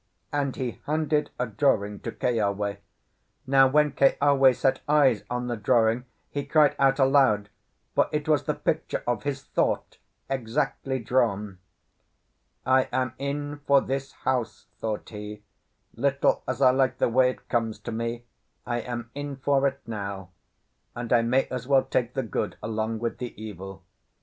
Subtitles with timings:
[0.33, 2.77] and he handed a drawing to Keawe.
[3.45, 7.49] Now, when Keawe set eyes on the drawing, he cried out aloud,
[7.93, 11.59] for it was the picture of his thought exactly drawn.
[12.65, 15.43] "I am in for this house," thought he.
[15.93, 18.25] "Little as I like the way it comes to me,
[18.65, 20.31] I am in for it now,
[20.95, 23.83] and I may as well take the good along with the evil."